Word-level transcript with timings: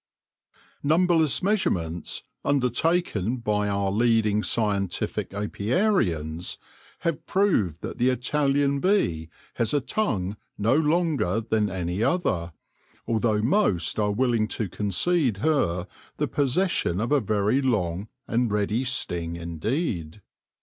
Numberless 0.81 1.43
WHERE 1.43 1.51
THE 1.51 1.53
BEE 1.53 1.57
SUCKS 1.57 1.65
153 2.41 2.49
measurements 2.49 2.81
undertaken 3.23 3.37
by 3.37 3.69
our 3.69 3.91
leading 3.91 4.41
scientific 4.41 5.29
apiarians 5.29 6.57
have 7.01 7.23
proved 7.27 7.83
that 7.83 7.99
the 7.99 8.09
Italian 8.09 8.79
bee 8.79 9.29
has 9.57 9.75
a 9.75 9.79
tongue 9.79 10.37
no 10.57 10.75
longer 10.75 11.39
than 11.39 11.69
any 11.69 12.01
other, 12.01 12.51
although 13.05 13.43
most 13.43 13.99
are 13.99 14.11
willing 14.11 14.47
to 14.47 14.67
concede 14.67 15.37
her 15.37 15.85
the 16.17 16.27
possession 16.27 16.99
of 16.99 17.11
a 17.11 17.19
very 17.21 17.61
long 17.61 18.07
and 18.27 18.51
ready 18.51 18.83
sting 18.83 19.35
indeed. 19.35 20.23